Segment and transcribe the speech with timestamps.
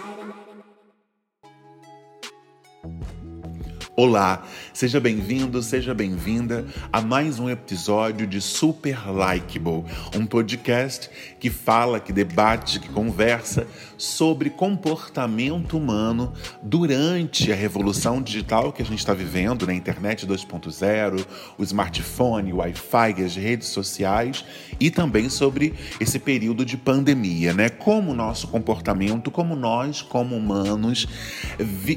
[3.94, 4.42] Olá,
[4.82, 12.00] seja bem-vindo, seja bem-vinda a mais um episódio de Super Likeable, um podcast que fala,
[12.00, 13.64] que debate, que conversa
[13.96, 21.24] sobre comportamento humano durante a revolução digital que a gente está vivendo na internet 2.0,
[21.56, 24.44] o smartphone, o Wi-Fi, as redes sociais
[24.80, 27.68] e também sobre esse período de pandemia, né?
[27.68, 31.06] Como o nosso comportamento, como nós, como humanos,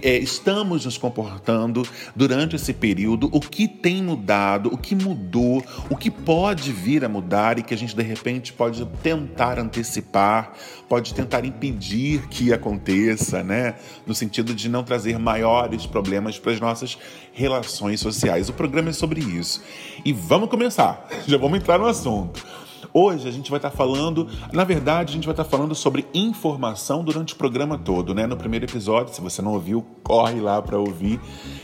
[0.04, 1.82] é, estamos nos comportando
[2.16, 7.10] durante esse período, o que tem mudado, o que mudou, o que pode vir a
[7.10, 10.54] mudar e que a gente de repente pode tentar antecipar,
[10.88, 13.76] pode tentar impedir que aconteça, né?
[14.06, 16.98] No sentido de não trazer maiores problemas para as nossas
[17.34, 18.50] relações sociais.
[18.50, 19.64] O programa é sobre isso.
[20.04, 21.08] E vamos começar.
[21.28, 22.65] Já vamos entrar no assunto.
[22.98, 27.04] Hoje a gente vai estar falando, na verdade, a gente vai estar falando sobre informação
[27.04, 28.26] durante o programa todo, né?
[28.26, 31.20] No primeiro episódio, se você não ouviu, corre lá para ouvir.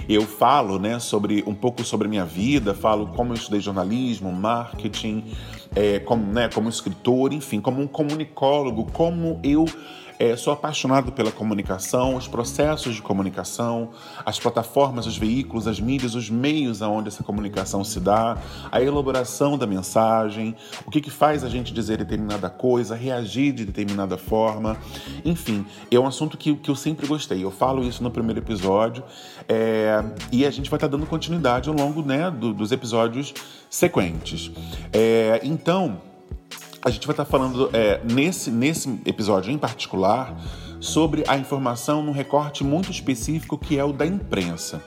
[0.10, 5.24] Eu falo, né, sobre um pouco sobre minha vida, falo como eu estudei jornalismo, marketing,
[5.74, 9.64] é, como, né, como escritor, enfim, como um comunicólogo, como eu
[10.22, 13.90] é, sou apaixonado pela comunicação, os processos de comunicação,
[14.24, 18.38] as plataformas, os veículos, as mídias, os meios aonde essa comunicação se dá,
[18.72, 20.56] a elaboração da mensagem,
[20.86, 24.78] o que, que faz a gente dizer determinada coisa, reagir de determinada forma.
[25.26, 27.44] Enfim, é um assunto que, que eu sempre gostei.
[27.44, 29.04] Eu falo isso no primeiro episódio
[29.50, 33.34] é, e a gente vai estar dando continuidade ao longo né, do, dos episódios
[33.72, 34.52] sequentes.
[34.94, 36.11] É, então
[36.84, 40.36] a gente vai estar falando é, nesse, nesse episódio em particular
[40.80, 44.84] sobre a informação num recorte muito específico que é o da imprensa.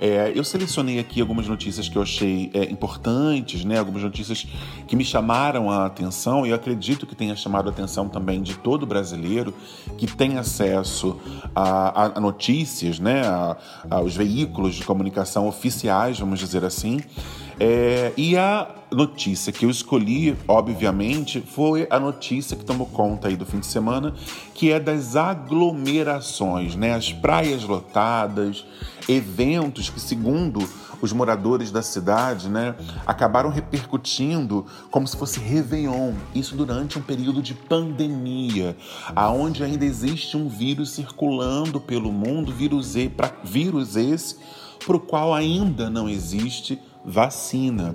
[0.00, 3.78] É, eu selecionei aqui algumas notícias que eu achei é, importantes, né?
[3.78, 4.46] algumas notícias
[4.88, 8.54] que me chamaram a atenção e eu acredito que tenha chamado a atenção também de
[8.56, 9.54] todo brasileiro
[9.96, 11.20] que tem acesso
[11.54, 13.22] a, a notícias, né?
[13.24, 13.56] A,
[13.90, 17.00] aos veículos de comunicação oficiais, vamos dizer assim.
[17.60, 23.36] É, e a notícia que eu escolhi, obviamente, foi a notícia que tomou conta aí
[23.36, 24.14] do fim de semana,
[24.54, 26.94] que é das aglomerações, né?
[26.94, 28.64] As praias lotadas,
[29.08, 30.68] eventos que, segundo
[31.02, 36.12] os moradores da cidade, né, acabaram repercutindo como se fosse Réveillon.
[36.32, 38.76] Isso durante um período de pandemia,
[39.14, 44.36] aonde ainda existe um vírus circulando pelo mundo, vírus, e, pra, vírus esse
[44.86, 47.94] para o qual ainda não existe vacina.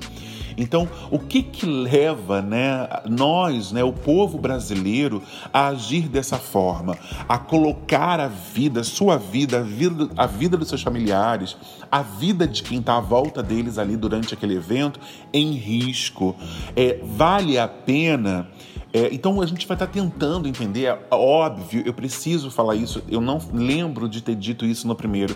[0.58, 5.22] Então, o que que leva, né, nós, né, o povo brasileiro
[5.54, 6.98] a agir dessa forma,
[7.30, 11.56] a colocar a vida, sua vida, a vida, a vida dos seus familiares,
[11.92, 15.00] a vida de quem está à volta deles ali durante aquele evento
[15.32, 16.36] em risco?
[16.76, 18.48] É, vale a pena?
[18.92, 23.04] É, então a gente vai estar tá tentando entender, é óbvio, eu preciso falar isso,
[23.08, 25.36] eu não lembro de ter dito isso no primeiro,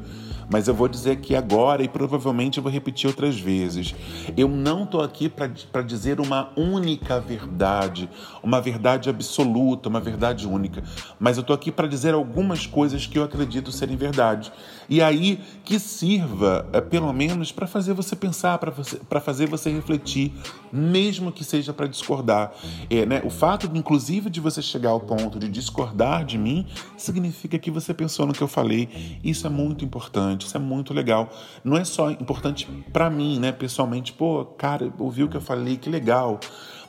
[0.51, 3.95] mas eu vou dizer aqui agora e provavelmente eu vou repetir outras vezes.
[4.35, 8.09] Eu não estou aqui para dizer uma única verdade,
[8.43, 10.83] uma verdade absoluta, uma verdade única,
[11.19, 14.51] mas eu estou aqui para dizer algumas coisas que eu acredito serem verdade.
[14.91, 20.33] E aí que sirva, é, pelo menos, para fazer você pensar, para fazer você refletir,
[20.69, 22.51] mesmo que seja para discordar.
[22.89, 23.21] É, né?
[23.23, 27.93] O fato, inclusive, de você chegar ao ponto de discordar de mim, significa que você
[27.93, 29.17] pensou no que eu falei.
[29.23, 30.45] Isso é muito importante.
[30.45, 31.29] Isso é muito legal.
[31.63, 35.77] Não é só importante para mim, né, pessoalmente, pô, cara, ouviu o que eu falei,
[35.77, 36.37] que legal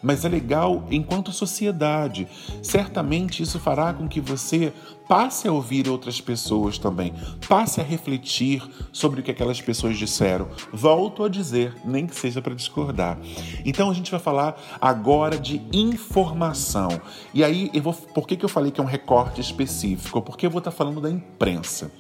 [0.03, 2.27] mas é legal enquanto sociedade.
[2.61, 4.73] Certamente isso fará com que você
[5.09, 7.15] passe a ouvir outras pessoas também,
[7.49, 8.63] passe a refletir
[8.93, 10.49] sobre o que aquelas pessoas disseram.
[10.73, 13.19] Volto a dizer, nem que seja para discordar.
[13.65, 17.01] Então a gente vai falar agora de informação.
[17.35, 20.23] E aí, eu vou, por que, que eu falei que é um recorte específico?
[20.23, 21.91] Porque eu vou estar falando da imprensa.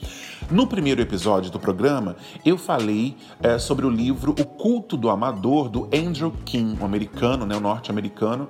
[0.51, 5.69] No primeiro episódio do programa, eu falei é, sobre o livro O Culto do Amador,
[5.69, 8.49] do Andrew King, um americano, né, um norte-americano,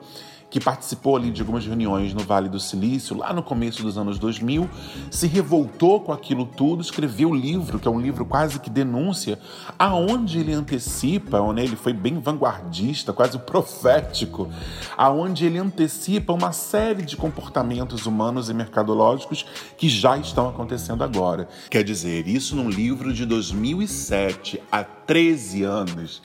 [0.52, 4.18] que participou ali de algumas reuniões no Vale do Silício, lá no começo dos anos
[4.18, 4.68] 2000,
[5.10, 9.38] se revoltou com aquilo tudo, escreveu o livro, que é um livro quase que denúncia,
[9.78, 14.50] aonde ele antecipa, onde ele foi bem vanguardista, quase profético,
[14.94, 19.46] aonde ele antecipa uma série de comportamentos humanos e mercadológicos
[19.78, 21.48] que já estão acontecendo agora.
[21.70, 26.20] Quer dizer, isso num livro de 2007, há 13 anos.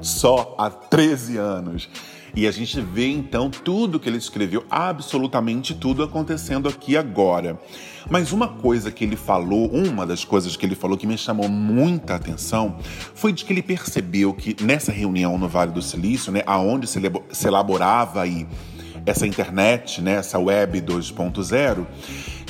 [0.00, 1.90] Só há 13 anos.
[2.36, 7.60] E a gente vê então tudo que ele escreveu, absolutamente tudo acontecendo aqui agora.
[8.10, 11.48] Mas uma coisa que ele falou, uma das coisas que ele falou que me chamou
[11.48, 12.76] muita atenção,
[13.14, 17.46] foi de que ele percebeu que nessa reunião no Vale do Silício, né, aonde se
[17.46, 18.46] elaborava aí
[19.06, 21.86] essa internet, né, essa web 2.0,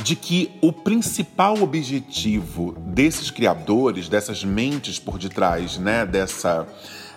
[0.02, 6.66] de que o principal objetivo desses criadores, dessas mentes por detrás, né, dessa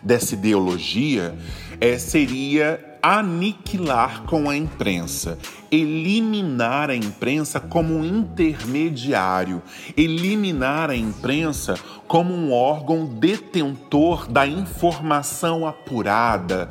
[0.01, 1.35] dessa ideologia
[1.79, 5.37] é, seria aniquilar com a imprensa,
[5.71, 9.61] eliminar a imprensa como um intermediário,
[9.95, 11.75] eliminar a imprensa
[12.07, 16.69] como um órgão detentor da informação apurada,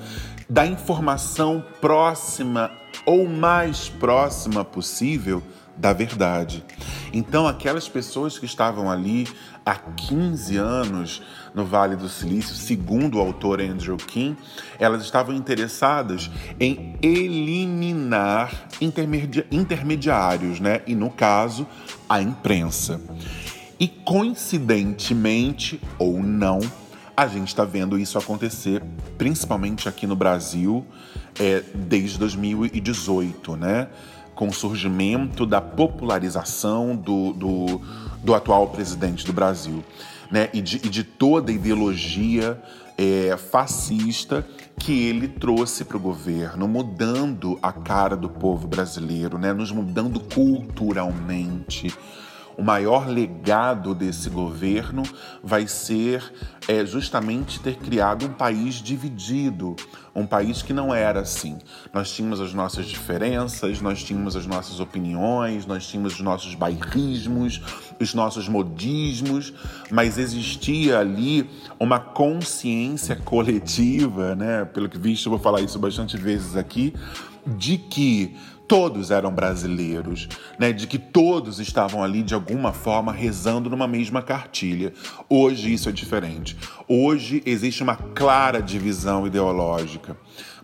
[0.49, 2.70] da informação próxima
[3.05, 5.43] ou mais próxima possível
[5.76, 6.64] da verdade.
[7.12, 9.28] Então, aquelas pessoas que estavam ali
[9.66, 11.20] há 15 anos
[11.52, 14.38] no Vale do Silício, segundo o autor Andrew King,
[14.78, 16.30] elas estavam interessadas
[16.60, 20.82] em eliminar intermedi intermediários, né?
[20.86, 21.66] E no caso,
[22.08, 23.00] a imprensa.
[23.80, 26.60] E coincidentemente ou não,
[27.16, 28.82] a gente está vendo isso acontecer,
[29.18, 30.86] principalmente aqui no Brasil,
[31.40, 33.88] é, desde 2018, né?
[34.37, 37.81] Com o surgimento da popularização do, do
[38.27, 39.85] do atual presidente do Brasil,
[40.31, 40.50] né?
[40.53, 42.61] E de, e de toda a ideologia
[42.99, 44.44] é, fascista
[44.79, 49.53] que ele trouxe para o governo, mudando a cara do povo brasileiro, né?
[49.53, 51.94] Nos mudando culturalmente
[52.56, 55.03] o maior legado desse governo
[55.43, 56.23] vai ser
[56.67, 59.76] é, justamente ter criado um país dividido,
[60.14, 61.58] um país que não era assim.
[61.93, 67.61] Nós tínhamos as nossas diferenças, nós tínhamos as nossas opiniões, nós tínhamos os nossos bairrismos,
[68.00, 69.52] os nossos modismos,
[69.91, 71.49] mas existia ali
[71.79, 74.64] uma consciência coletiva, né?
[74.64, 76.94] Pelo que visto, eu vou falar isso bastante vezes aqui,
[77.47, 78.35] de que
[78.68, 80.28] todos eram brasileiros,
[80.58, 80.72] né?
[80.72, 84.92] De que todos estavam ali de alguma forma rezando numa mesma cartilha.
[85.28, 86.56] Hoje isso é diferente.
[86.88, 90.16] Hoje existe uma clara divisão ideológica.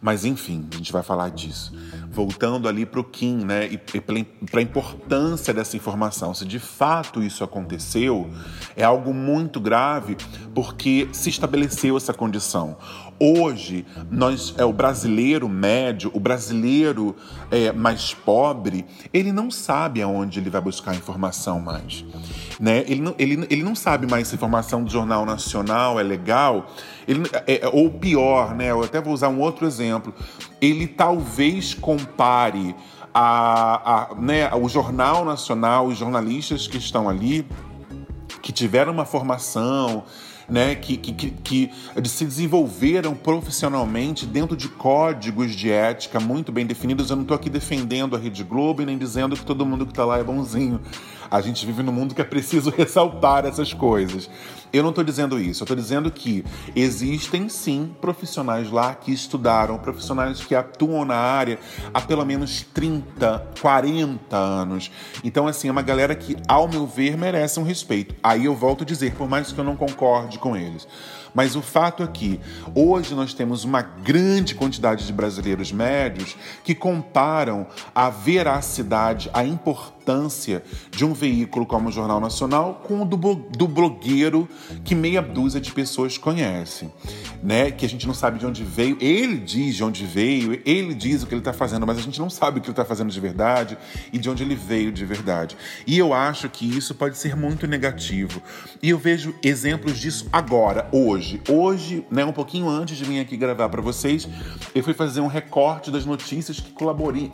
[0.03, 1.73] Mas enfim, a gente vai falar disso.
[2.11, 6.35] Voltando ali para o Kim, né, e, e para a importância dessa informação.
[6.35, 8.29] Se de fato isso aconteceu,
[8.77, 10.17] é algo muito grave,
[10.53, 12.77] porque se estabeleceu essa condição.
[13.21, 17.15] Hoje, nós, é, o brasileiro médio, o brasileiro
[17.53, 22.05] é, mais pobre, ele não sabe aonde ele vai buscar informação mais.
[22.63, 22.85] Né?
[22.87, 26.71] Ele, não, ele, ele não sabe mais se informação do Jornal Nacional é legal,
[27.09, 28.71] ele, é, é, ou pior, né?
[28.71, 30.15] eu até vou usar um outro exemplo.
[30.61, 32.73] Ele talvez compare
[33.13, 37.45] a, a, né, o Jornal Nacional, os jornalistas que estão ali,
[38.41, 40.05] que tiveram uma formação
[40.49, 41.71] né, que, que, que, que
[42.09, 47.11] se desenvolveram profissionalmente dentro de códigos de ética muito bem definidos.
[47.11, 49.93] Eu não estou aqui defendendo a Rede Globo e nem dizendo que todo mundo que
[49.93, 50.81] está lá é bonzinho.
[51.33, 54.29] A gente vive num mundo que é preciso ressaltar essas coisas.
[54.71, 56.45] Eu não estou dizendo isso, eu estou dizendo que
[56.77, 61.59] existem sim profissionais lá que estudaram, profissionais que atuam na área
[61.93, 64.91] há pelo menos 30, 40 anos.
[65.25, 68.15] Então, assim, é uma galera que, ao meu ver, merece um respeito.
[68.23, 70.87] Aí eu volto a dizer, por mais que eu não concorde com eles.
[71.35, 72.39] Mas o fato é que
[72.75, 80.02] hoje nós temos uma grande quantidade de brasileiros médios que comparam a veracidade, a importância
[80.91, 83.17] de um veículo como o Jornal Nacional com o do,
[83.67, 84.49] blogueiro
[84.85, 86.93] que meia dúzia de pessoas conhecem,
[87.43, 87.71] né?
[87.71, 88.97] Que a gente não sabe de onde veio.
[89.01, 92.19] Ele diz de onde veio, ele diz o que ele está fazendo, mas a gente
[92.19, 93.79] não sabe o que ele está fazendo de verdade
[94.13, 95.57] e de onde ele veio de verdade.
[95.87, 98.43] E eu acho que isso pode ser muito negativo.
[98.83, 101.41] E eu vejo exemplos disso agora, hoje hoje.
[101.49, 104.29] Hoje, né, um pouquinho antes de vir aqui gravar para vocês,
[104.75, 106.73] eu fui fazer um recorte das notícias que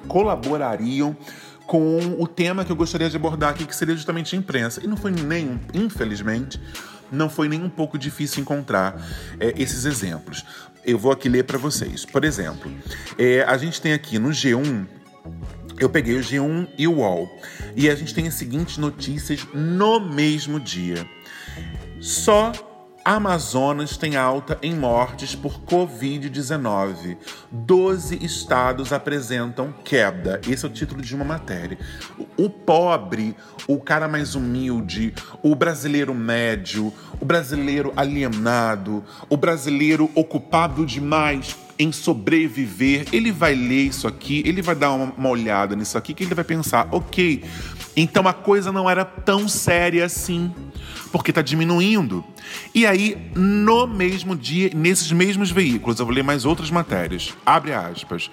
[0.07, 1.17] colaborariam
[1.69, 4.83] com o tema que eu gostaria de abordar aqui, que seria justamente a imprensa.
[4.83, 6.59] E não foi nem, infelizmente,
[7.13, 9.07] não foi nem um pouco difícil encontrar
[9.39, 10.47] é, esses exemplos.
[10.83, 12.07] Eu vou aqui ler para vocês.
[12.07, 12.73] Por exemplo,
[13.19, 14.87] é, a gente tem aqui no G1
[15.79, 17.31] eu peguei o G1 e o UOL.
[17.77, 21.07] E a gente tem as seguintes notícias no mesmo dia.
[22.01, 22.51] Só
[23.09, 27.17] Amazonas tem alta em mortes por Covid-19.
[27.51, 30.43] 12 estados apresentam queda.
[30.47, 31.79] Esse é o título de uma matéria.
[32.37, 33.35] O pobre,
[33.67, 41.91] o cara mais humilde, o brasileiro médio, o brasileiro alienado, o brasileiro ocupado demais em
[41.93, 46.25] sobreviver, ele vai ler isso aqui, ele vai dar uma, uma olhada nisso aqui, que
[46.25, 47.43] ele vai pensar, ok,
[48.01, 50.53] então a coisa não era tão séria assim
[51.11, 52.25] porque está diminuindo.
[52.75, 57.35] E aí, no mesmo dia, nesses mesmos veículos, eu vou ler mais outras matérias.
[57.45, 58.31] Abre aspas.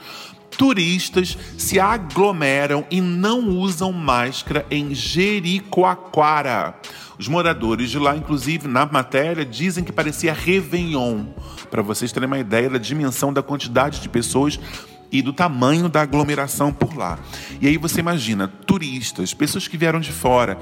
[0.58, 6.76] Turistas se aglomeram e não usam máscara em Jericoacoara.
[7.18, 11.26] Os moradores de lá, inclusive, na matéria, dizem que parecia Réveillon.
[11.70, 14.60] Para vocês terem uma ideia da dimensão da quantidade de pessoas
[15.12, 17.20] e do tamanho da aglomeração por lá.
[17.62, 20.58] E aí você imagina, turistas, pessoas que vieram de fora,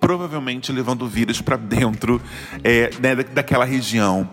[0.00, 2.20] provavelmente levando vírus para dentro
[2.62, 4.28] é, né, daquela região.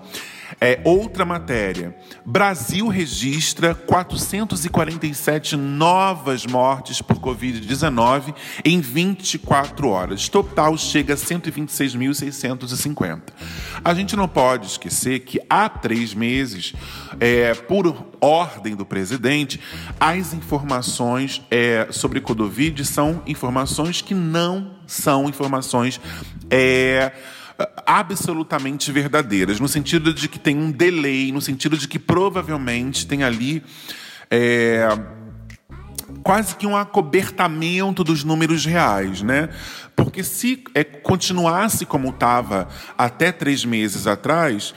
[0.59, 1.95] É, outra matéria.
[2.25, 10.29] Brasil registra 447 novas mortes por Covid-19 em 24 horas.
[10.29, 13.21] Total chega a 126.650.
[13.83, 16.73] A gente não pode esquecer que há três meses,
[17.19, 19.59] é, por ordem do presidente,
[19.99, 25.99] as informações é, sobre Covid são informações que não são informações.
[26.49, 27.11] É,
[27.85, 33.23] absolutamente verdadeiras, no sentido de que tem um delay, no sentido de que provavelmente tem
[33.23, 33.63] ali
[34.29, 34.87] é,
[36.23, 39.49] quase que um acobertamento dos números reais, né?
[39.95, 42.67] Porque se é, continuasse como estava
[42.97, 44.73] até três meses atrás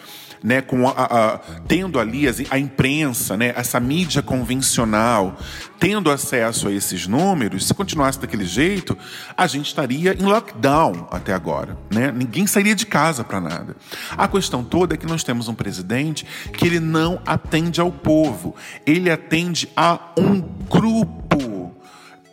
[0.47, 5.37] né, com a, a, tendo ali a, imprensa, né, essa mídia convencional,
[5.81, 8.97] tendo acesso a esses números, se continuasse daquele jeito,
[9.37, 11.77] a gente estaria em lockdown até agora.
[11.93, 12.13] Né?
[12.13, 13.75] Ninguém sairia de casa para nada.
[14.17, 18.55] A questão toda é que nós temos um presidente que ele não atende ao povo,
[18.87, 21.56] ele atende a um grupo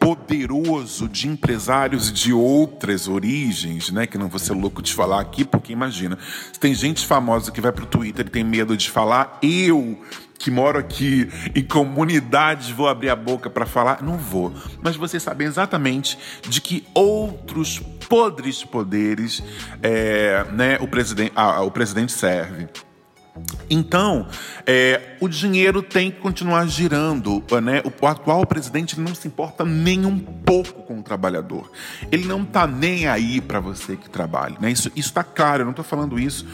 [0.03, 4.05] poderoso de empresários de outras origens, né?
[4.05, 6.19] Que não vou ser louco de falar aqui, porque imagina,
[6.59, 9.97] tem gente famosa que vai pro Twitter e tem medo de falar, eu
[10.37, 14.03] que moro aqui em comunidades vou abrir a boca para falar?
[14.03, 14.53] Não vou.
[14.81, 16.19] Mas vocês sabem exatamente
[16.49, 17.79] de que outros
[18.09, 19.41] podres poderes
[19.81, 22.67] é, né, o, presidente, ah, o presidente serve.
[23.67, 24.27] Então,
[24.65, 27.43] é, o dinheiro tem que continuar girando.
[27.63, 27.81] Né?
[27.99, 31.71] O atual presidente não se importa nem um pouco com o trabalhador.
[32.11, 34.57] Ele não está nem aí para você que trabalha.
[34.59, 34.71] Né?
[34.71, 36.45] Isso está claro, eu não estou falando isso.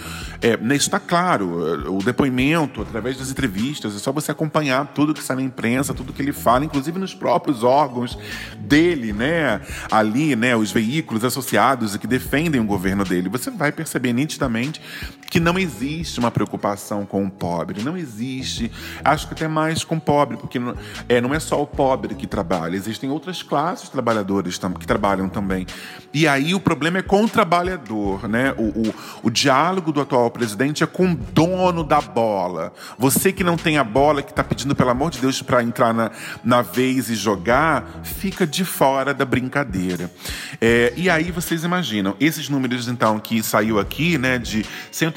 [0.41, 0.75] É, né?
[0.75, 1.93] Isso está claro.
[1.93, 6.13] O depoimento, através das entrevistas, é só você acompanhar tudo que sai na imprensa, tudo
[6.13, 8.17] que ele fala, inclusive nos próprios órgãos
[8.57, 9.61] dele, né?
[9.91, 10.55] ali, né?
[10.55, 13.27] os veículos associados e que defendem o governo dele.
[13.27, 14.81] Você vai perceber nitidamente
[15.29, 16.68] que não existe uma preocupação
[17.05, 18.71] com o pobre, não existe.
[19.03, 20.75] Acho que até mais com o pobre, porque não
[21.07, 25.65] é, não é só o pobre que trabalha, existem outras classes trabalhadoras que trabalham também.
[26.13, 28.53] E aí o problema é com o trabalhador, né?
[28.57, 32.73] O, o, o diálogo do atual presidente é com o dono da bola.
[32.97, 35.93] Você que não tem a bola, que está pedindo, pelo amor de Deus, para entrar
[35.93, 36.11] na,
[36.43, 40.11] na vez e jogar, fica de fora da brincadeira.
[40.59, 45.09] É, e aí vocês imaginam, esses números então que saiu aqui, né, de 100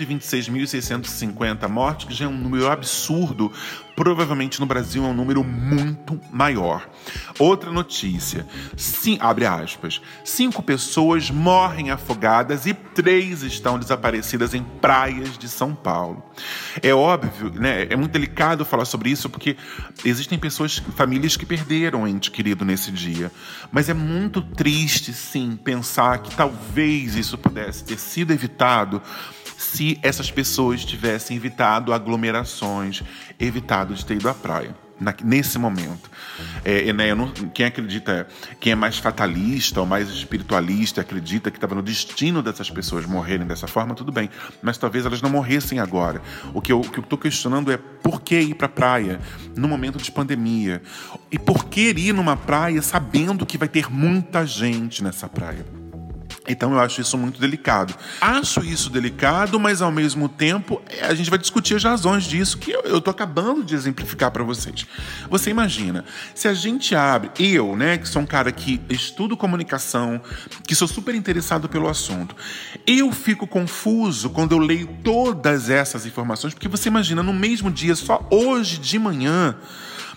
[1.42, 3.52] 126.650 mortes, que já é um número absurdo
[3.94, 6.88] provavelmente no Brasil é um número muito maior.
[7.38, 8.46] Outra notícia,
[8.76, 15.74] sim, abre aspas, cinco pessoas morrem afogadas e três estão desaparecidas em praias de São
[15.74, 16.22] Paulo.
[16.82, 19.56] É óbvio, né, é muito delicado falar sobre isso porque
[20.04, 23.30] existem pessoas, famílias que perderam um ente querido nesse dia.
[23.70, 29.02] Mas é muito triste, sim, pensar que talvez isso pudesse ter sido evitado
[29.72, 33.02] se essas pessoas tivessem evitado aglomerações,
[33.40, 34.74] evitado de ter ido à praia.
[35.00, 36.08] Na, nesse momento.
[36.64, 38.28] É, né, não, quem acredita,
[38.60, 43.44] quem é mais fatalista ou mais espiritualista, acredita que estava no destino dessas pessoas morrerem
[43.44, 44.30] dessa forma, tudo bem.
[44.62, 46.22] Mas talvez elas não morressem agora.
[46.54, 49.20] O que eu estou questionando é por que ir para a praia
[49.56, 50.80] no momento de pandemia?
[51.32, 55.64] E por que ir numa praia sabendo que vai ter muita gente nessa praia?
[56.52, 57.94] Então eu acho isso muito delicado.
[58.20, 62.58] Acho isso delicado, mas ao mesmo tempo é, a gente vai discutir as razões disso
[62.58, 64.86] que eu estou acabando de exemplificar para vocês.
[65.28, 66.04] Você imagina,
[66.34, 70.20] se a gente abre, eu, né, que sou um cara que estudo comunicação,
[70.66, 72.36] que sou super interessado pelo assunto,
[72.86, 77.96] eu fico confuso quando eu leio todas essas informações, porque você imagina, no mesmo dia,
[77.96, 79.56] só hoje de manhã,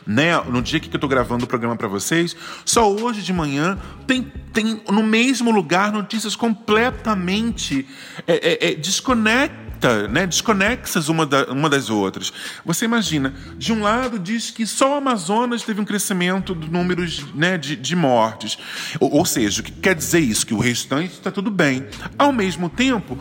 [0.05, 3.77] né, no dia que eu estou gravando o programa para vocês, só hoje de manhã
[4.05, 7.87] tem, tem no mesmo lugar notícias completamente
[8.27, 12.31] é, é, é, distinta, né, desconexas uma, da, uma das outras.
[12.63, 17.25] Você imagina, de um lado diz que só o Amazonas teve um crescimento do números
[17.33, 18.57] né, de, de mortes.
[18.99, 20.45] Ou, ou seja, o que quer dizer isso?
[20.45, 21.85] Que o restante está tudo bem.
[22.17, 23.17] Ao mesmo tempo,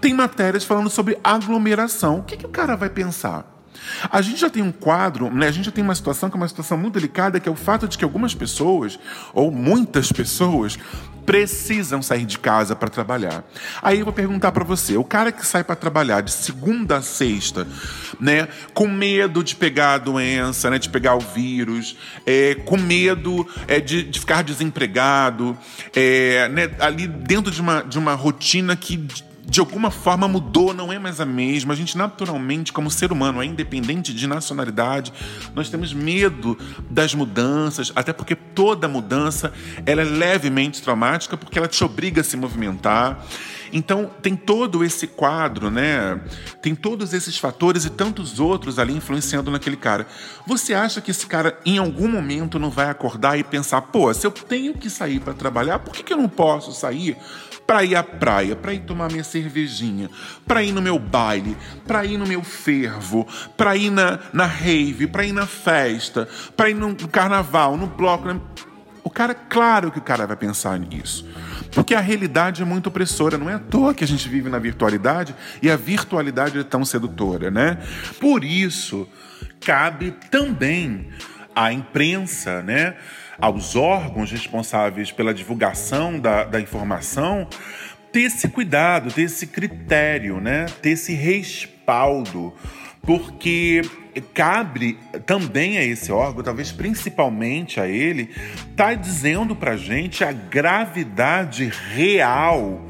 [0.00, 2.18] tem matérias falando sobre aglomeração.
[2.18, 3.57] O que, que o cara vai pensar?
[4.10, 5.48] A gente já tem um quadro, né?
[5.48, 7.56] a gente já tem uma situação que é uma situação muito delicada, que é o
[7.56, 8.98] fato de que algumas pessoas,
[9.32, 10.78] ou muitas pessoas,
[11.28, 13.44] precisam sair de casa para trabalhar.
[13.82, 17.02] Aí eu vou perguntar para você, o cara que sai para trabalhar de segunda a
[17.02, 17.66] sexta,
[18.18, 23.46] né, com medo de pegar a doença, né, de pegar o vírus, é, com medo
[23.66, 25.54] é, de, de ficar desempregado,
[25.94, 28.96] é, né, ali dentro de uma, de uma rotina que
[29.48, 31.72] de alguma forma mudou, não é mais a mesma.
[31.72, 35.10] A gente naturalmente, como ser humano, é independente de nacionalidade,
[35.54, 36.56] nós temos medo
[36.90, 39.50] das mudanças, até porque toda mudança
[39.86, 43.24] ela é levemente traumática porque ela te obriga a se movimentar.
[43.72, 46.20] Então tem todo esse quadro, né?
[46.60, 50.06] Tem todos esses fatores e tantos outros ali influenciando naquele cara.
[50.46, 54.26] Você acha que esse cara em algum momento não vai acordar e pensar, pô, se
[54.26, 57.16] eu tenho que sair para trabalhar, por que, que eu não posso sair
[57.68, 60.08] para ir à praia, para ir tomar minha cervejinha,
[60.46, 61.54] para ir no meu baile,
[61.86, 66.70] para ir no meu fervo, para ir na, na rave, para ir na festa, para
[66.70, 68.26] ir no carnaval, no bloco.
[68.26, 68.40] Né?
[69.04, 71.28] O cara, claro que o cara vai pensar nisso.
[71.70, 74.58] Porque a realidade é muito opressora, não é à toa que a gente vive na
[74.58, 77.76] virtualidade e a virtualidade é tão sedutora, né?
[78.18, 79.06] Por isso,
[79.60, 81.10] cabe também
[81.54, 82.96] à imprensa, né?
[83.40, 87.46] Aos órgãos responsáveis pela divulgação da, da informação
[88.12, 90.66] ter esse cuidado, ter esse critério, né?
[90.82, 92.52] ter esse respaldo,
[93.02, 93.82] porque
[94.34, 98.30] cabe também a esse órgão, talvez principalmente a ele,
[98.76, 102.84] tá dizendo para gente a gravidade real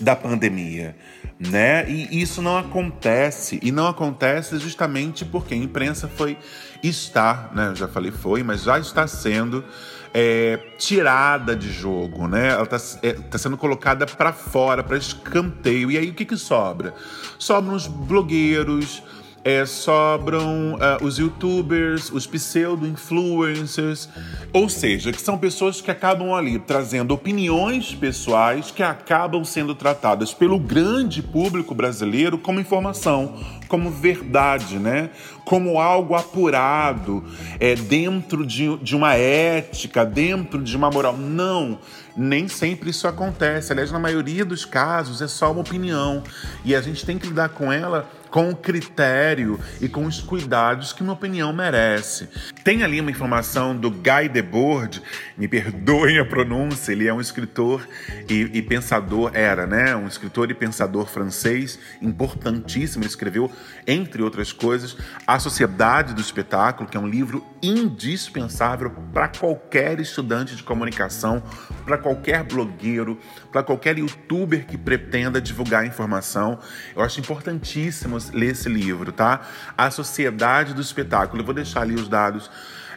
[0.00, 0.96] da pandemia.
[1.38, 1.90] Né?
[1.90, 6.38] E isso não acontece, e não acontece justamente porque a imprensa foi
[6.82, 7.68] está, né?
[7.68, 9.64] Eu já falei foi, mas já está sendo
[10.12, 12.50] é, tirada de jogo, né?
[12.50, 15.90] Ela está é, tá sendo colocada para fora, para escanteio.
[15.90, 16.94] E aí o que, que sobra?
[17.36, 19.02] Sobram os blogueiros,
[19.44, 24.08] é, sobram uh, os youtubers, os pseudo-influencers,
[24.52, 30.32] ou seja, que são pessoas que acabam ali trazendo opiniões pessoais que acabam sendo tratadas
[30.32, 35.10] pelo grande público brasileiro como informação, como verdade, né?
[35.44, 37.22] como algo apurado,
[37.60, 41.16] é, dentro de, de uma ética, dentro de uma moral.
[41.16, 41.78] Não,
[42.16, 43.72] nem sempre isso acontece.
[43.72, 46.22] Aliás, na maioria dos casos é só uma opinião
[46.64, 50.92] e a gente tem que lidar com ela com o critério e com os cuidados
[50.92, 52.28] que uma opinião merece.
[52.64, 55.00] Tem ali uma informação do Guy Debord,
[55.38, 57.86] me perdoem a pronúncia, ele é um escritor
[58.28, 59.94] e, e pensador, era, né?
[59.94, 63.04] Um escritor e pensador francês importantíssimo.
[63.04, 63.52] Ele escreveu,
[63.86, 70.56] entre outras coisas, A Sociedade do Espetáculo, que é um livro indispensável para qualquer estudante
[70.56, 71.40] de comunicação,
[71.84, 73.16] para qualquer blogueiro,
[73.52, 76.58] para qualquer youtuber que pretenda divulgar informação.
[76.96, 79.40] Eu acho importantíssimo ler esse livro, tá?
[79.76, 81.42] A Sociedade do Espetáculo.
[81.42, 82.50] Eu vou deixar ali os dados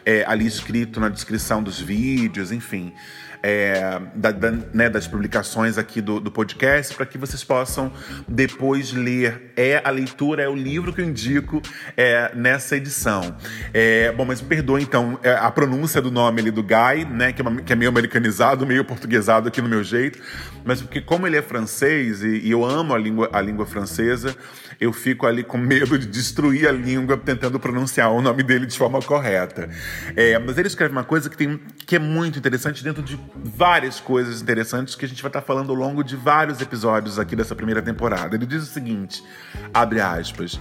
[0.04, 2.94] é, ali escrito na descrição dos vídeos, enfim
[3.42, 7.92] é, da, da, né, das publicações aqui do, do podcast para que vocês possam
[8.26, 9.52] depois ler.
[9.56, 11.60] É a leitura, é o livro que eu indico
[11.96, 13.36] é, nessa edição.
[13.72, 17.32] É, bom, mas me perdoe então é, a pronúncia do nome ali do Guy, né,
[17.32, 20.20] que é, uma, que é, meio americanizado, meio portuguesado aqui no meu jeito,
[20.64, 24.36] mas porque como ele é francês e, e eu amo a língua, a língua francesa,
[24.80, 28.76] eu fico ali com medo de destruir a língua tentando pronunciar o nome dele de
[28.76, 29.68] forma correta.
[30.14, 34.00] É, mas ele escreve uma coisa que, tem, que é muito interessante dentro de várias
[34.00, 37.54] coisas interessantes que a gente vai estar falando ao longo de vários episódios aqui dessa
[37.54, 38.36] primeira temporada.
[38.36, 39.22] Ele diz o seguinte,
[39.72, 40.58] abre aspas,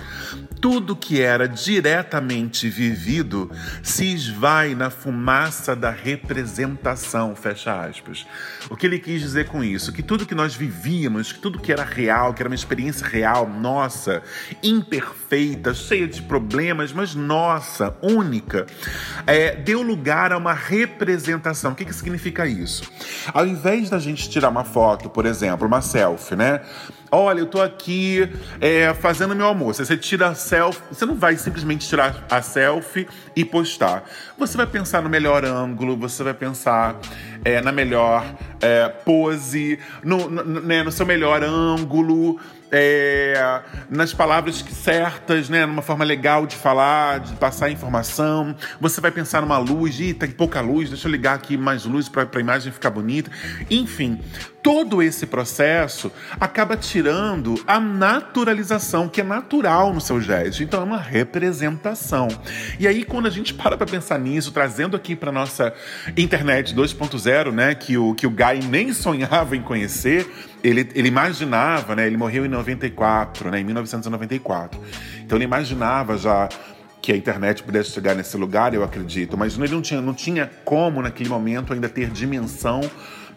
[0.62, 3.52] tudo que era diretamente vivido
[3.82, 8.26] se esvai na fumaça da representação, fecha aspas.
[8.70, 9.92] O que ele quis dizer com isso?
[9.92, 13.48] Que tudo que nós vivíamos, que tudo que era real, que era uma experiência real,
[13.48, 14.22] nossa,
[14.64, 18.66] imperfeita, cheia de problemas, mas nossa, única,
[19.26, 21.72] é, deu lugar a uma representação.
[21.72, 22.57] O que, que significa isso?
[23.34, 26.62] Ao invés da gente tirar uma foto, por exemplo, uma selfie, né?
[27.10, 29.84] Olha, eu tô aqui é, fazendo meu almoço.
[29.84, 34.04] Você tira a selfie, você não vai simplesmente tirar a selfie e postar.
[34.38, 37.00] Você vai pensar no melhor ângulo, você vai pensar
[37.46, 38.26] é, na melhor
[38.60, 42.40] é, pose, no, no, né, no seu melhor ângulo,
[42.72, 48.56] é, nas palavras certas, né, numa forma legal de falar, de passar informação.
[48.80, 52.10] Você vai pensar numa luz, e tem pouca luz, deixa eu ligar aqui mais luz
[52.10, 53.32] para a imagem ficar bonita.
[53.70, 54.20] Enfim,
[54.62, 60.64] todo esse processo acaba tirando a naturalização que é natural no seu gesto.
[60.64, 62.28] Então é uma representação.
[62.80, 65.74] E aí quando a gente para para pensar nisso, trazendo aqui para nossa
[66.18, 70.30] internet 2.0, né, que o que o Guy nem sonhava em conhecer,
[70.64, 74.80] ele, ele imaginava, né, ele morreu em 94, né, em 1994.
[75.24, 76.50] Então ele imaginava já
[77.02, 80.52] que a internet pudesse chegar nesse lugar, eu acredito, mas ele não tinha, não tinha
[80.66, 82.82] como naquele momento ainda ter dimensão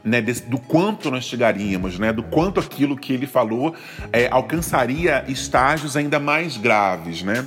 [0.04, 3.74] né, desse, do quanto nós chegaríamos, né, do quanto aquilo que ele falou
[4.12, 7.46] é, alcançaria estágios ainda mais graves, né?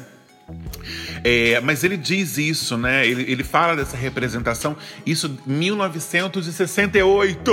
[1.24, 3.08] É, mas ele diz isso, né?
[3.08, 7.52] Ele, ele fala dessa representação, isso em 1968.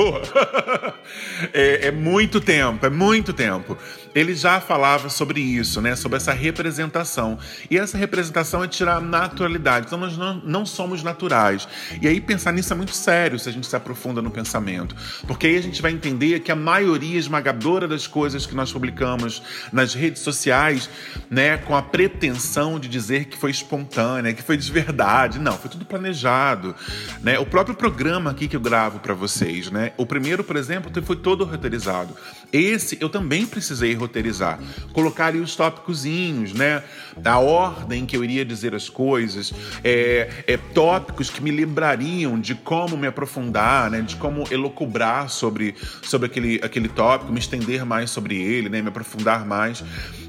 [1.55, 3.79] é, é muito tempo, é muito tempo
[4.14, 5.96] ele já falava sobre isso, né?
[5.96, 7.38] Sobre essa representação.
[7.70, 9.87] E essa representação é tirar a naturalidade.
[9.87, 11.68] Então nós não, não somos naturais.
[12.01, 14.94] E aí pensar nisso é muito sério se a gente se aprofunda no pensamento.
[15.27, 19.42] Porque aí a gente vai entender que a maioria esmagadora das coisas que nós publicamos
[19.73, 20.88] nas redes sociais,
[21.31, 25.38] né, com a pretensão de dizer que foi espontânea, que foi de verdade.
[25.38, 26.75] Não, foi tudo planejado,
[27.23, 27.38] né?
[27.38, 29.92] O próprio programa aqui que eu gravo para vocês, né?
[29.96, 32.14] O primeiro, por exemplo, foi todo roteirizado.
[32.53, 34.59] Esse eu também precisei roteirizar.
[34.93, 36.83] Colocar ali os tópicozinhos, né?
[37.25, 39.53] A ordem que eu iria dizer as coisas,
[39.85, 44.01] é, é, tópicos que me lembrariam de como me aprofundar, né?
[44.01, 48.83] De como elocubrar sobre, sobre aquele, aquele tópico, me estender mais sobre ele, né?
[48.83, 49.83] Me aprofundar mais.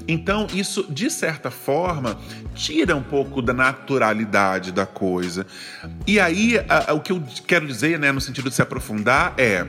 [0.06, 2.18] Então, isso, de certa forma,
[2.54, 5.46] tira um pouco da naturalidade da coisa.
[6.06, 9.34] E aí, a, a, o que eu quero dizer, né, no sentido de se aprofundar,
[9.38, 9.66] é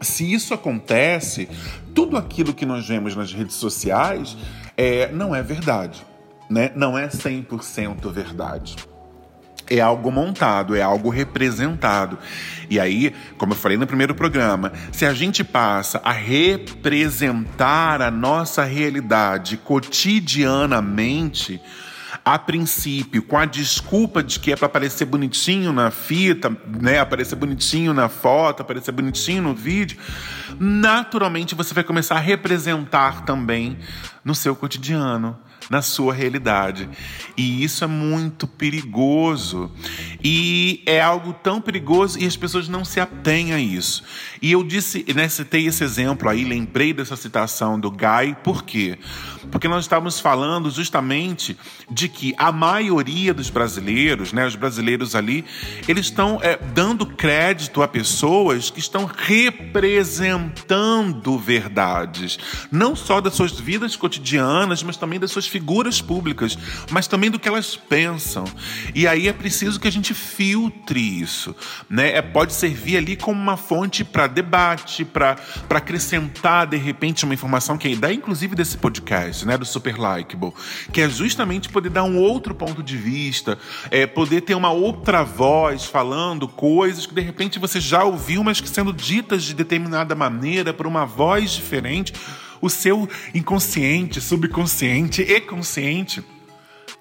[0.00, 1.48] se isso acontece,
[1.94, 4.36] tudo aquilo que nós vemos nas redes sociais
[4.76, 6.04] é, não é verdade,
[6.48, 6.70] né?
[6.74, 8.76] não é 100% verdade.
[9.68, 12.16] É algo montado, é algo representado.
[12.70, 18.08] E aí, como eu falei no primeiro programa, se a gente passa a representar a
[18.10, 21.60] nossa realidade cotidianamente,
[22.26, 27.36] a princípio, com a desculpa de que é para aparecer bonitinho na fita, né, aparecer
[27.36, 29.96] bonitinho na foto, aparecer bonitinho no vídeo,
[30.58, 33.78] naturalmente você vai começar a representar também
[34.24, 36.88] no seu cotidiano na sua realidade.
[37.36, 39.70] E isso é muito perigoso.
[40.22, 44.04] E é algo tão perigoso e as pessoas não se atêm a isso.
[44.40, 48.98] E eu disse, né, citei esse exemplo aí, lembrei dessa citação do Guy, por quê?
[49.35, 49.35] Porque
[49.68, 51.58] nós estávamos falando justamente
[51.90, 55.44] de que a maioria dos brasileiros, né, os brasileiros ali,
[55.88, 62.38] eles estão é, dando crédito a pessoas que estão representando verdades,
[62.70, 66.56] não só das suas vidas cotidianas, mas também das suas figuras públicas,
[66.90, 68.44] mas também do que elas pensam.
[68.94, 71.54] E aí é preciso que a gente filtre isso,
[71.88, 72.16] né?
[72.16, 75.36] É, pode servir ali como uma fonte para debate, para
[75.70, 79.58] acrescentar de repente uma informação que é a ideia, inclusive, desse podcast, né?
[79.58, 80.52] Do Super Likeable,
[80.92, 83.58] que é justamente poder dar um outro ponto de vista,
[83.90, 88.60] é, poder ter uma outra voz falando coisas que de repente você já ouviu, mas
[88.60, 92.12] que sendo ditas de determinada maneira, por uma voz diferente
[92.60, 96.24] o seu inconsciente, subconsciente e consciente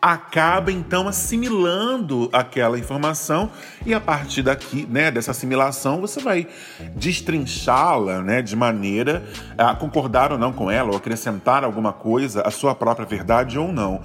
[0.05, 3.49] acaba então assimilando aquela informação
[3.83, 6.47] e a partir daqui, né, dessa assimilação, você vai
[6.95, 9.23] destrinchá-la, né, de maneira
[9.57, 13.73] a concordar ou não com ela, ou acrescentar alguma coisa à sua própria verdade ou
[13.73, 13.99] não.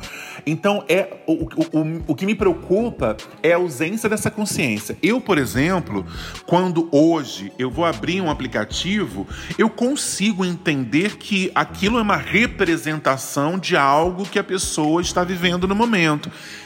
[0.46, 4.96] Então, é o, o, o que me preocupa é a ausência dessa consciência.
[5.02, 6.06] Eu, por exemplo,
[6.46, 13.58] quando hoje eu vou abrir um aplicativo, eu consigo entender que aquilo é uma representação
[13.58, 15.89] de algo que a pessoa está vivendo no momento,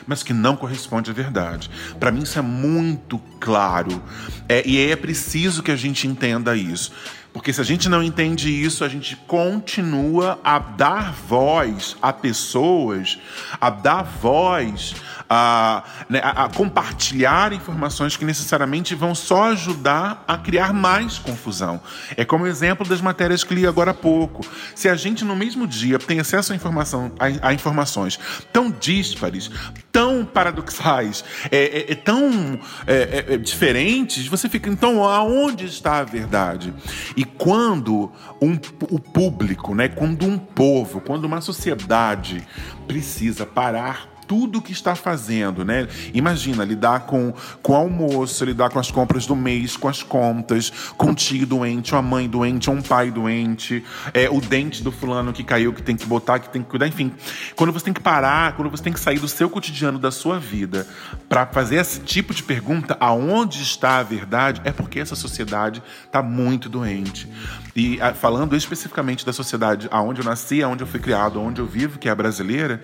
[0.06, 1.70] mas que não corresponde à verdade.
[1.98, 4.02] Para mim, isso é muito claro.
[4.48, 6.92] É, e é preciso que a gente entenda isso.
[7.34, 13.18] Porque se a gente não entende isso, a gente continua a dar voz a pessoas,
[13.60, 14.94] a dar voz
[15.35, 21.81] a, né, a, compartilhar informações que necessariamente vão só ajudar a criar mais confusão.
[22.16, 24.47] É como exemplo das matérias que li agora há pouco.
[24.77, 28.18] Se a gente no mesmo dia tem acesso a, informação, a, a informações
[28.53, 29.51] tão díspares,
[29.90, 35.99] tão paradoxais, é, é, é tão é, é, é, diferentes, você fica, então, aonde está
[35.99, 36.73] a verdade?
[37.16, 38.53] E quando um,
[38.88, 42.47] o público, né, quando um povo, quando uma sociedade
[42.87, 45.88] precisa parar tudo que está fazendo, né?
[46.12, 47.32] Imagina, lidar com,
[47.62, 51.46] com o almoço, lidar com as compras do mês, com as contas, com o tio
[51.46, 55.82] doente, uma mãe doente, um pai doente, é, o dente do fulano que caiu, que
[55.82, 57.12] tem que botar, que tem que cuidar, enfim.
[57.56, 60.38] Quando você tem que parar, quando você tem que sair do seu cotidiano, da sua
[60.38, 60.87] vida,
[61.28, 66.22] para fazer esse tipo de pergunta, aonde está a verdade, é porque essa sociedade está
[66.22, 67.28] muito doente.
[67.76, 71.66] E ah, falando especificamente da sociedade aonde eu nasci, aonde eu fui criado, onde eu
[71.66, 72.80] vivo, que é a brasileira,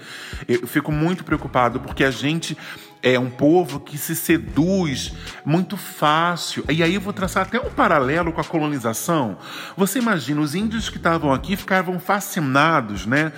[0.49, 2.57] eu fico muito preocupado porque a gente
[3.03, 5.13] é um povo que se seduz
[5.45, 6.65] muito fácil.
[6.69, 9.39] E aí eu vou traçar até um paralelo com a colonização.
[9.77, 13.33] Você imagina, os índios que estavam aqui ficavam fascinados, né?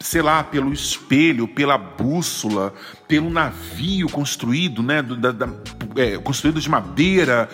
[0.00, 2.72] Sei lá, pelo espelho, pela bússola,
[3.08, 5.02] pelo navio construído, né?
[5.02, 5.48] Da, da,
[5.96, 7.48] é, construído de madeira.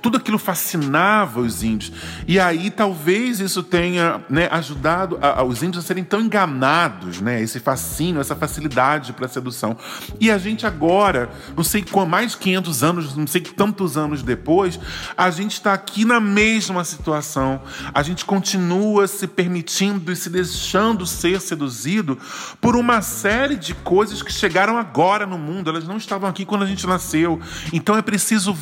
[0.00, 1.92] Tudo aquilo fascinava os índios.
[2.28, 7.20] E aí talvez isso tenha né, ajudado a, a, os índios a serem tão enganados,
[7.20, 7.42] né?
[7.42, 9.76] Esse fascínio, essa facilidade para sedução.
[10.20, 13.96] E a gente agora agora, não sei quanto, mais de 500 anos, não sei tantos
[13.96, 14.78] anos depois,
[15.16, 17.62] a gente está aqui na mesma situação.
[17.94, 22.18] A gente continua se permitindo e se deixando ser seduzido
[22.60, 25.70] por uma série de coisas que chegaram agora no mundo.
[25.70, 27.40] Elas não estavam aqui quando a gente nasceu.
[27.72, 28.56] Então é preciso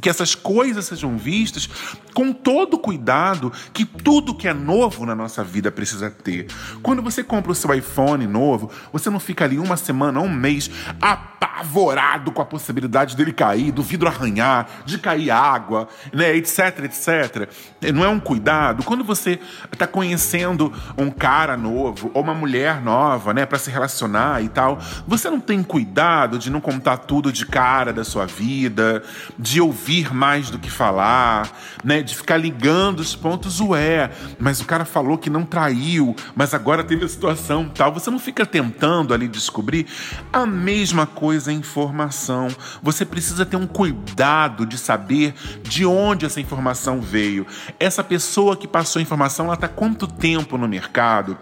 [0.00, 1.68] que essas coisas sejam vistas
[2.12, 6.48] com todo cuidado que tudo que é novo na nossa vida precisa ter.
[6.82, 10.70] Quando você compra o seu iPhone novo, você não fica ali uma semana, um mês
[11.00, 16.80] apavorado apavorado com a possibilidade dele cair, do vidro arranhar, de cair água, né, etc,
[16.84, 17.48] etc.
[17.94, 18.82] Não é um cuidado.
[18.84, 19.38] Quando você
[19.72, 24.78] está conhecendo um cara novo ou uma mulher nova, né, para se relacionar e tal,
[25.06, 29.02] você não tem cuidado de não contar tudo de cara da sua vida,
[29.38, 31.50] de ouvir mais do que falar,
[31.84, 36.54] né, de ficar ligando os pontos, ué, mas o cara falou que não traiu, mas
[36.54, 37.92] agora teve a situação tal.
[37.92, 39.86] Você não fica tentando ali descobrir
[40.32, 42.48] a mesma coisa em informação.
[42.82, 47.46] Você precisa ter um cuidado de saber de onde essa informação veio.
[47.78, 51.38] Essa pessoa que passou a informação, ela está quanto tempo no mercado?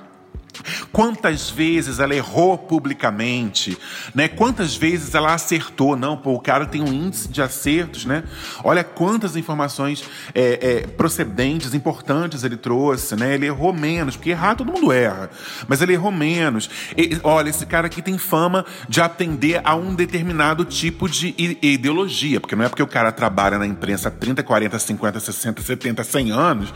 [0.93, 3.77] Quantas vezes ela errou publicamente,
[4.15, 4.29] né?
[4.29, 5.97] Quantas vezes ela acertou?
[5.97, 8.25] Não, pô, o cara tem um índice de acertos, né?
[8.65, 13.35] Olha quantas informações é, é, procedentes, importantes ele trouxe, né?
[13.35, 15.31] Ele errou menos, porque errar todo mundo erra,
[15.69, 16.69] mas ele errou menos.
[16.97, 22.41] E, olha, esse cara aqui tem fama de atender a um determinado tipo de ideologia,
[22.41, 26.05] porque não é porque o cara trabalha na imprensa há 30, 40, 50, 60, 70,
[26.05, 26.75] 100 anos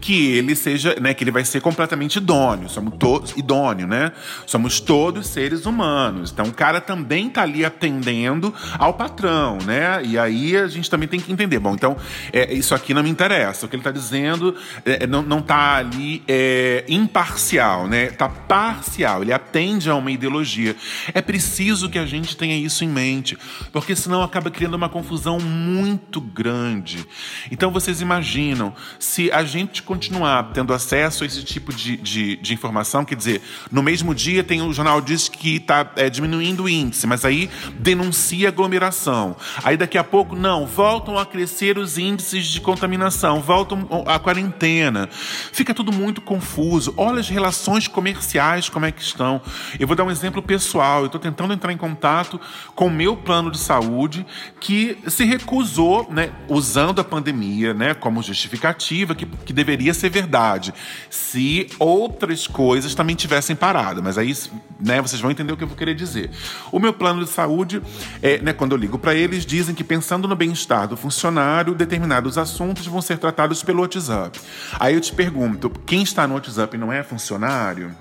[0.00, 1.14] que ele seja, né?
[1.14, 2.68] Que ele vai ser completamente idôneo.
[2.68, 4.12] Somos todos todos idôneo, né?
[4.44, 6.32] Somos todos seres humanos.
[6.32, 10.02] Então o cara também tá ali atendendo ao patrão, né?
[10.04, 11.60] E aí a gente também tem que entender.
[11.60, 11.96] Bom, então
[12.32, 13.66] é, isso aqui não me interessa.
[13.66, 18.06] O que ele tá dizendo é, não, não tá ali é, imparcial, né?
[18.06, 19.22] Tá parcial.
[19.22, 20.74] Ele atende a uma ideologia.
[21.12, 23.38] É preciso que a gente tenha isso em mente,
[23.72, 27.06] porque senão acaba criando uma confusão muito grande.
[27.50, 32.54] Então vocês imaginam se a gente continuar tendo acesso a esse tipo de, de, de
[32.54, 36.68] informação quer dizer, no mesmo dia tem o jornal diz que está é, diminuindo o
[36.68, 39.36] índice, mas aí denuncia aglomeração.
[39.62, 45.08] Aí daqui a pouco, não, voltam a crescer os índices de contaminação, voltam a quarentena.
[45.10, 46.94] Fica tudo muito confuso.
[46.96, 49.40] Olha as relações comerciais como é que estão.
[49.78, 51.00] Eu vou dar um exemplo pessoal.
[51.00, 52.40] Eu estou tentando entrar em contato
[52.74, 54.26] com o meu plano de saúde
[54.60, 60.72] que se recusou, né, usando a pandemia, né, como justificativa que, que deveria ser verdade.
[61.10, 64.02] Se outras coisas também tivessem parado.
[64.02, 64.34] Mas aí,
[64.80, 66.30] né, vocês vão entender o que eu vou querer dizer.
[66.70, 67.82] O meu plano de saúde,
[68.22, 72.38] é, né, quando eu ligo para eles, dizem que pensando no bem-estar do funcionário, determinados
[72.38, 74.40] assuntos vão ser tratados pelo WhatsApp.
[74.78, 77.94] Aí eu te pergunto, quem está no WhatsApp não é funcionário?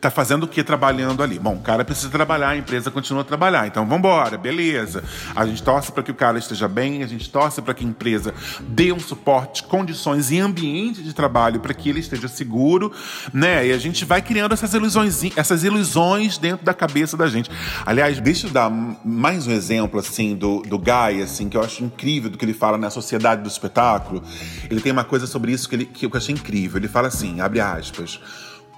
[0.00, 1.40] Tá fazendo o que trabalhando ali?
[1.40, 3.66] Bom, o cara precisa trabalhar, a empresa continua a trabalhar.
[3.66, 5.02] Então vamos embora, beleza.
[5.34, 7.88] A gente torce para que o cara esteja bem, a gente torce para que a
[7.88, 12.92] empresa dê um suporte, condições e ambiente de trabalho para que ele esteja seguro,
[13.32, 13.66] né?
[13.66, 17.50] E a gente vai criando essas ilusões, essas ilusões dentro da cabeça da gente.
[17.84, 21.82] Aliás, deixa eu dar mais um exemplo assim do, do Guy, assim, que eu acho
[21.82, 24.22] incrível do que ele fala na Sociedade do Espetáculo.
[24.70, 26.78] Ele tem uma coisa sobre isso que, ele, que eu achei incrível.
[26.78, 28.20] Ele fala assim, abre aspas.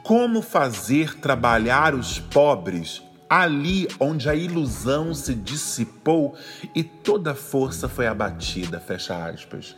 [0.03, 6.37] Como fazer trabalhar os pobres ali onde a ilusão se dissipou
[6.75, 9.77] e toda força foi abatida, fecha aspas.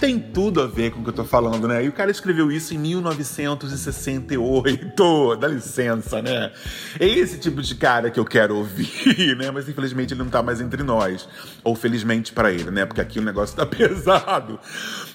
[0.00, 1.84] Tem tudo a ver com o que eu tô falando, né?
[1.84, 6.50] E o cara escreveu isso em 1968, dá licença, né?
[6.98, 9.50] É esse tipo de cara que eu quero ouvir, né?
[9.50, 11.28] Mas infelizmente ele não tá mais entre nós.
[11.62, 12.86] Ou felizmente para ele, né?
[12.86, 14.58] Porque aqui o negócio tá pesado.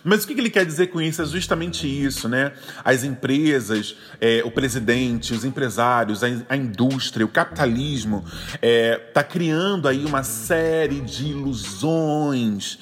[0.04, 1.22] Mas o que ele quer dizer com isso?
[1.22, 2.54] É justamente isso, né?
[2.84, 9.24] As empresas, é, o presidente, os empresários, a, a indústria, o capitalismo está é, tá
[9.24, 12.80] criando aí uma série de ilusões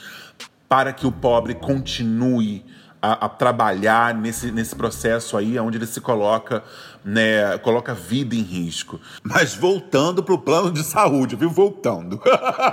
[0.70, 2.64] para que o pobre continue
[3.02, 6.64] a, a, trabalhar nesse, nesse processo aí, onde ele se coloca,
[7.08, 9.00] né, coloca a vida em risco.
[9.24, 11.50] Mas voltando para o plano de saúde, viu?
[11.50, 12.22] Voltando.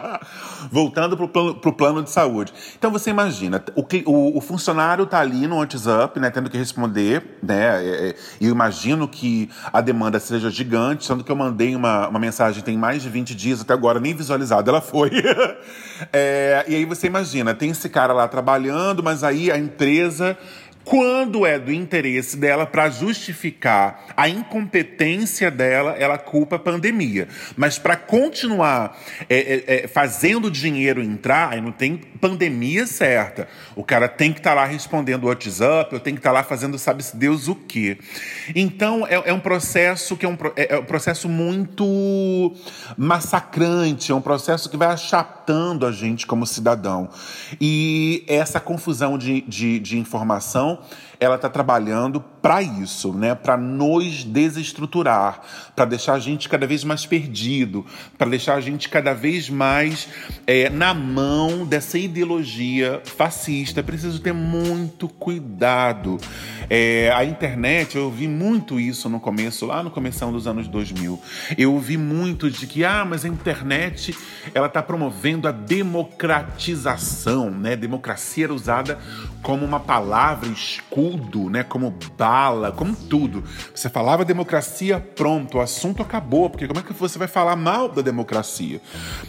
[0.73, 2.53] voltando para o plano, plano de saúde.
[2.77, 7.39] Então você imagina, o, o, o funcionário está ali no WhatsApp, né, tendo que responder,
[7.41, 7.85] né?
[7.85, 12.09] É, é, e eu imagino que a demanda seja gigante, sendo que eu mandei uma,
[12.09, 15.13] uma mensagem tem mais de 20 dias, até agora nem visualizada ela foi.
[16.13, 20.37] é, e aí você imagina, tem esse cara lá trabalhando, mas aí a empresa
[20.85, 27.27] quando é do interesse dela para justificar a incompetência dela, ela culpa a pandemia.
[27.57, 33.49] Mas para continuar é, é, é, fazendo o dinheiro entrar, aí não tem pandemia certa.
[33.75, 36.35] O cara tem que estar tá lá respondendo o WhatsApp, ou tem que estar tá
[36.35, 37.99] lá fazendo sabe-se Deus o quê.
[38.55, 42.55] Então é, é, um processo que é um, é, é um processo muito
[42.97, 47.09] massacrante, é um processo que vai achatando a gente como cidadão.
[47.61, 50.83] E essa confusão de, de, de informação now.
[51.25, 53.35] Ela está trabalhando para isso, né?
[53.35, 55.41] Para nos desestruturar,
[55.75, 57.87] para deixar a gente cada vez mais perdido,
[58.19, 60.07] para deixar a gente cada vez mais
[60.47, 63.83] é, na mão dessa ideologia fascista.
[63.83, 66.19] Preciso ter muito cuidado.
[66.69, 71.19] É, a internet, eu ouvi muito isso no começo, lá no começo dos anos 2000.
[71.57, 74.15] Eu ouvi muito de que, ah, mas a internet
[74.55, 77.75] ela está promovendo a democratização, né?
[77.75, 78.99] Democracia era usada
[79.43, 80.49] como uma palavra
[81.15, 81.63] escudo, né?
[81.63, 83.43] Como bala, como tudo.
[83.75, 87.89] Você falava democracia, pronto, o assunto acabou, porque como é que você vai falar mal
[87.89, 88.81] da democracia?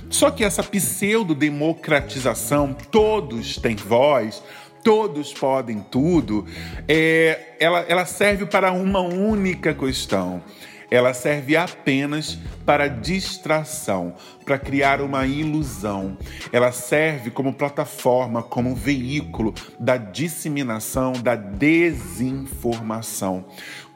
[0.10, 4.42] Só que essa pseudo-democratização, todos têm voz,
[4.84, 6.46] todos podem tudo,
[6.88, 10.44] é, ela, ela serve para uma única questão.
[10.92, 16.18] Ela serve apenas para distração, para criar uma ilusão.
[16.52, 23.46] Ela serve como plataforma, como veículo da disseminação da desinformação.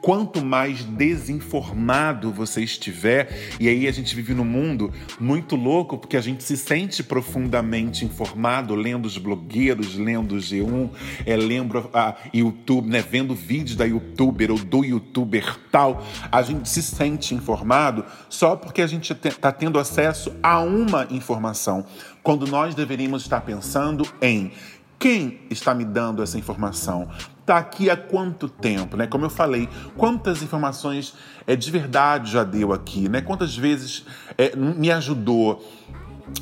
[0.00, 3.28] Quanto mais desinformado você estiver,
[3.60, 8.04] e aí a gente vive num mundo muito louco, porque a gente se sente profundamente
[8.04, 10.90] informado, lendo os blogueiros, lendo o G1,
[11.26, 16.68] é, lembro a YouTube, né, vendo vídeos da youtuber ou do youtuber tal, a gente
[16.68, 21.84] se sente informado só porque a gente está tendo acesso a uma informação,
[22.22, 24.52] quando nós deveríamos estar pensando em
[25.00, 27.08] quem está me dando essa informação?
[27.40, 29.06] Está aqui há quanto tempo, né?
[29.06, 31.14] Como eu falei, quantas informações
[31.46, 33.22] é, de verdade já deu aqui, né?
[33.22, 34.04] Quantas vezes
[34.36, 35.66] é, me ajudou?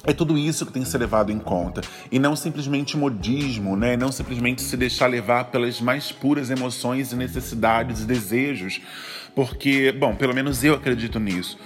[0.04, 1.80] É tudo isso que tem que ser levado em conta.
[2.10, 3.96] E não simplesmente modismo, né?
[3.96, 8.80] Não simplesmente se deixar levar pelas mais puras emoções e necessidades e desejos.
[9.36, 11.56] Porque, bom, pelo menos eu acredito nisso.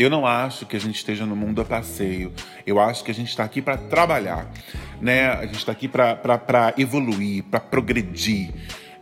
[0.00, 2.32] Eu não acho que a gente esteja no mundo a passeio.
[2.66, 4.50] Eu acho que a gente está aqui para trabalhar,
[4.98, 5.28] né?
[5.28, 8.50] A gente está aqui para evoluir, para progredir.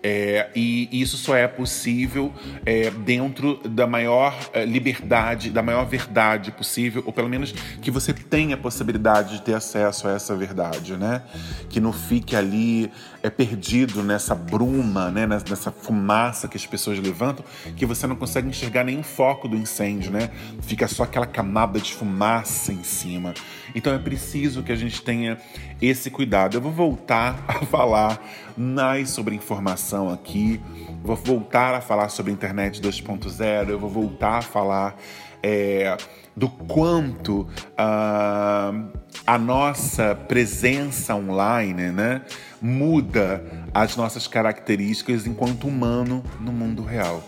[0.03, 2.33] É, e isso só é possível
[2.67, 8.13] é, dentro da maior é, liberdade, da maior verdade possível, ou pelo menos que você
[8.13, 11.23] tenha a possibilidade de ter acesso a essa verdade, né?
[11.69, 12.91] Que não fique ali
[13.29, 15.27] é, perdido nessa bruma, né?
[15.27, 17.45] nessa fumaça que as pessoas levantam,
[17.77, 20.31] que você não consegue enxergar nenhum foco do incêndio, né?
[20.63, 23.35] Fica só aquela camada de fumaça em cima.
[23.75, 25.39] Então é preciso que a gente tenha
[25.81, 26.57] esse cuidado.
[26.57, 28.21] Eu vou voltar a falar
[28.57, 30.61] mais sobre informação aqui,
[31.03, 34.99] vou voltar a falar sobre internet 2.0, eu vou voltar a falar
[35.43, 35.97] é,
[36.37, 42.23] do quanto uh, a nossa presença online né,
[42.61, 47.23] muda as nossas características enquanto humano no mundo real.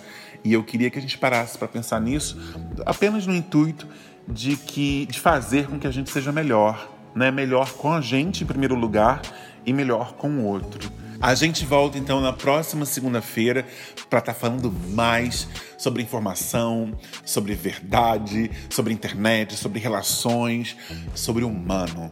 [0.44, 2.38] E eu queria que a gente parasse para pensar nisso
[2.87, 3.87] apenas no intuito
[4.27, 7.31] de que de fazer com que a gente seja melhor, né?
[7.31, 9.20] Melhor com a gente em primeiro lugar
[9.66, 10.90] e melhor com o outro.
[11.20, 13.66] A gente volta então na próxima segunda-feira
[14.09, 20.74] para estar tá falando mais sobre informação, sobre verdade, sobre internet, sobre relações,
[21.14, 22.11] sobre humano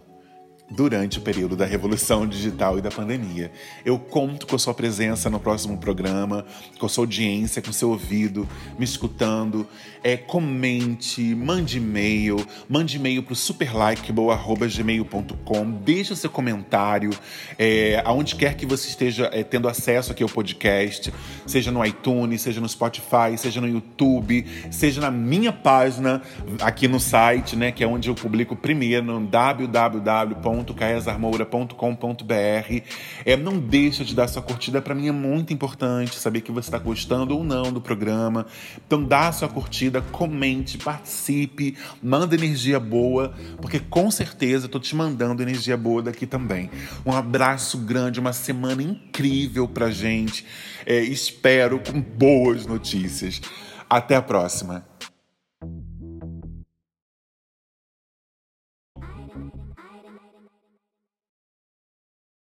[0.71, 3.51] durante o período da revolução digital e da pandemia.
[3.85, 6.45] Eu conto com a sua presença no próximo programa,
[6.79, 9.67] com a sua audiência, com o seu ouvido, me escutando.
[10.03, 12.37] É, comente, mande e-mail,
[12.69, 17.11] mande e-mail para o superlikeable.gmail.com, deixe o seu comentário,
[17.59, 21.13] é, aonde quer que você esteja é, tendo acesso aqui ao podcast,
[21.47, 26.23] seja no iTunes, seja no Spotify, seja no YouTube, seja na minha página
[26.61, 32.83] aqui no site, né, que é onde eu publico primeiro, no www www.caesarmoura.com.br.
[33.25, 36.68] É, não deixa de dar sua curtida, para mim é muito importante saber que você
[36.68, 38.47] está gostando ou não do programa.
[38.87, 44.95] Então dá sua curtida, comente, participe, manda energia boa, porque com certeza eu tô te
[44.95, 46.70] mandando energia boa daqui também.
[47.05, 50.45] Um abraço grande, uma semana incrível pra gente.
[50.87, 53.41] É, espero com boas notícias.
[53.89, 54.85] Até a próxima.